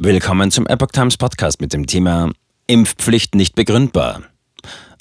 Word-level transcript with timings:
Willkommen 0.00 0.52
zum 0.52 0.68
Epoch 0.68 0.92
Times 0.92 1.16
Podcast 1.16 1.60
mit 1.60 1.72
dem 1.72 1.88
Thema 1.88 2.30
Impfpflicht 2.68 3.34
nicht 3.34 3.56
begründbar. 3.56 4.22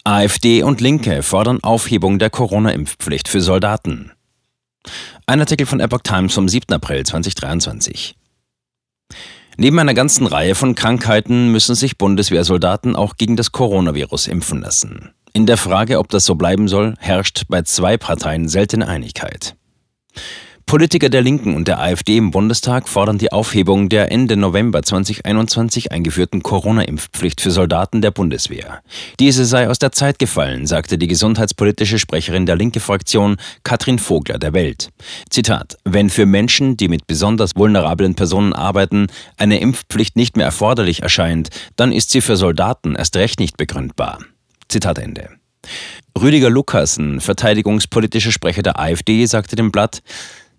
AfD 0.03 0.63
und 0.63 0.81
Linke 0.81 1.21
fordern 1.21 1.63
Aufhebung 1.63 2.17
der 2.17 2.31
Corona-Impfpflicht 2.31 3.27
für 3.27 3.39
Soldaten. 3.39 4.11
Ein 5.27 5.39
Artikel 5.39 5.67
von 5.67 5.79
Epoch 5.79 6.01
Times 6.01 6.33
vom 6.33 6.49
7. 6.49 6.73
April 6.73 7.05
2023. 7.05 8.15
Neben 9.57 9.77
einer 9.77 9.93
ganzen 9.93 10.25
Reihe 10.25 10.55
von 10.55 10.73
Krankheiten 10.73 11.51
müssen 11.51 11.75
sich 11.75 11.99
Bundeswehrsoldaten 11.99 12.95
auch 12.95 13.17
gegen 13.17 13.35
das 13.35 13.51
Coronavirus 13.51 14.25
impfen 14.25 14.61
lassen. 14.61 15.11
In 15.31 15.45
der 15.45 15.57
Frage, 15.57 15.99
ob 15.99 16.09
das 16.09 16.25
so 16.25 16.33
bleiben 16.33 16.67
soll, 16.67 16.95
herrscht 16.97 17.43
bei 17.49 17.61
zwei 17.61 17.97
Parteien 17.97 18.49
seltene 18.49 18.87
Einigkeit. 18.87 19.55
Politiker 20.67 21.07
der 21.07 21.21
Linken 21.21 21.55
und 21.55 21.69
der 21.69 21.79
AfD 21.79 22.17
im 22.17 22.29
Bundestag 22.29 22.89
fordern 22.89 23.17
die 23.17 23.31
Aufhebung 23.31 23.87
der 23.87 24.11
Ende 24.11 24.35
November 24.35 24.83
2021 24.83 25.93
eingeführten 25.93 26.43
Corona-Impfpflicht 26.43 27.39
für 27.39 27.51
Soldaten 27.51 28.01
der 28.01 28.11
Bundeswehr. 28.11 28.81
Diese 29.17 29.45
sei 29.45 29.69
aus 29.69 29.79
der 29.79 29.93
Zeit 29.93 30.19
gefallen, 30.19 30.67
sagte 30.67 30.97
die 30.97 31.07
gesundheitspolitische 31.07 31.99
Sprecherin 31.99 32.45
der 32.45 32.57
Linke-Fraktion 32.57 33.37
Katrin 33.63 33.97
Vogler 33.97 34.39
der 34.39 34.51
Welt. 34.51 34.89
Zitat: 35.29 35.77
Wenn 35.85 36.09
für 36.09 36.25
Menschen, 36.25 36.75
die 36.75 36.89
mit 36.89 37.07
besonders 37.07 37.55
vulnerablen 37.55 38.15
Personen 38.15 38.51
arbeiten, 38.51 39.07
eine 39.37 39.61
Impfpflicht 39.61 40.17
nicht 40.17 40.35
mehr 40.35 40.47
erforderlich 40.47 41.01
erscheint, 41.01 41.47
dann 41.77 41.93
ist 41.93 42.09
sie 42.09 42.19
für 42.19 42.35
Soldaten 42.35 42.95
erst 42.95 43.15
recht 43.15 43.39
nicht 43.39 43.55
begründbar. 43.55 44.19
Zitat 44.67 44.99
Ende. 44.99 45.29
Rüdiger 46.19 46.49
Lukassen, 46.49 47.21
verteidigungspolitischer 47.21 48.31
Sprecher 48.31 48.63
der 48.63 48.79
AfD, 48.79 49.25
sagte 49.27 49.55
dem 49.55 49.71
Blatt, 49.71 50.01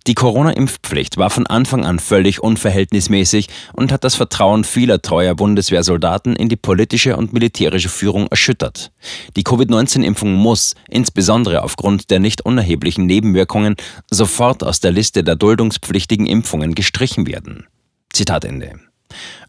die 0.06 0.14
Corona-Impfpflicht 0.14 1.18
war 1.18 1.28
von 1.28 1.46
Anfang 1.46 1.84
an 1.84 1.98
völlig 1.98 2.42
unverhältnismäßig 2.42 3.48
und 3.74 3.92
hat 3.92 4.04
das 4.04 4.14
Vertrauen 4.14 4.64
vieler 4.64 5.02
treuer 5.02 5.34
Bundeswehrsoldaten 5.34 6.34
in 6.34 6.48
die 6.48 6.56
politische 6.56 7.16
und 7.16 7.32
militärische 7.32 7.88
Führung 7.88 8.26
erschüttert. 8.28 8.90
Die 9.36 9.42
Covid-19-Impfung 9.42 10.32
muss, 10.32 10.74
insbesondere 10.88 11.62
aufgrund 11.62 12.10
der 12.10 12.20
nicht 12.20 12.42
unerheblichen 12.42 13.06
Nebenwirkungen, 13.06 13.76
sofort 14.10 14.64
aus 14.64 14.80
der 14.80 14.92
Liste 14.92 15.24
der 15.24 15.36
duldungspflichtigen 15.36 16.26
Impfungen 16.26 16.74
gestrichen 16.74 17.26
werden. 17.26 17.66
Zitat 18.12 18.44
Ende. 18.44 18.80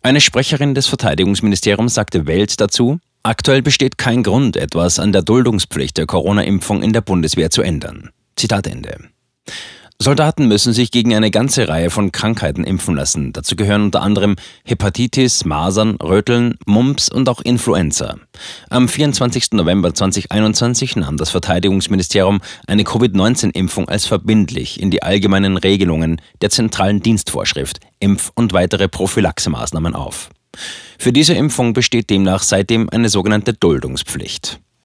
Eine 0.02 0.22
Sprecherin 0.22 0.74
des 0.74 0.88
Verteidigungsministeriums 0.88 1.94
sagte 1.94 2.28
Welt 2.28 2.60
dazu, 2.60 3.00
Aktuell 3.22 3.62
besteht 3.62 3.98
kein 3.98 4.24
Grund, 4.24 4.56
etwas 4.56 4.98
an 4.98 5.12
der 5.12 5.22
Duldungspflicht 5.22 5.98
der 5.98 6.06
Corona-Impfung 6.06 6.82
in 6.82 6.94
der 6.94 7.02
Bundeswehr 7.02 7.50
zu 7.50 7.62
ändern. 7.62 8.12
Zitat 8.38 8.66
Ende. 8.66 8.98
Soldaten 10.02 10.48
müssen 10.48 10.72
sich 10.72 10.92
gegen 10.92 11.14
eine 11.14 11.30
ganze 11.30 11.68
Reihe 11.68 11.90
von 11.90 12.14
Krankheiten 12.14 12.64
impfen 12.64 12.96
lassen. 12.96 13.34
Dazu 13.34 13.58
gehören 13.58 13.84
unter 13.84 14.02
anderem 14.02 14.38
Hepatitis, 14.64 15.44
Masern, 15.44 15.96
Röteln, 15.96 16.58
Mumps 16.66 17.10
und 17.10 17.28
auch 17.28 17.42
Influenza. 17.42 18.16
Am 18.70 18.88
24. 18.88 19.52
November 19.52 19.94
2021 19.94 20.96
nahm 20.96 21.18
das 21.18 21.32
Verteidigungsministerium 21.32 22.40
eine 22.66 22.86
Covid-19-Impfung 22.86 23.90
als 23.90 24.06
verbindlich 24.06 24.82
in 24.82 24.90
die 24.90 25.04
allgemeinen 25.04 25.58
Regelungen 25.58 26.22
der 26.42 26.50
zentralen 26.50 27.02
Dienstvorschrift 27.02 27.82
Impf- 28.00 28.32
und 28.36 28.54
weitere 28.54 28.88
Prophylaxemaßnahmen 28.88 29.96
auf. 29.96 30.30
Für 30.98 31.12
diese 31.12 31.34
Impfung 31.34 31.74
besteht 31.74 32.10
demnach 32.10 32.44
seitdem 32.44 32.90
eine 32.90 33.10
sogenannte 33.10 33.52
Duldungspflicht. 33.52 34.62